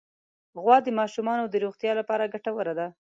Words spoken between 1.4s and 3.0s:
د روغتیا لپاره ګټوره ده.